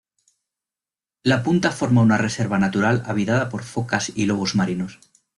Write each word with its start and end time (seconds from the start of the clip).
La 1.31 1.35
punta 1.47 1.71
forma 1.79 2.01
una 2.07 2.17
reserva 2.21 2.57
natural 2.57 3.03
habitada 3.05 3.49
por 3.49 3.61
focas 3.63 4.11
y 4.15 4.25
lobos 4.25 4.55
marinos. 4.55 4.97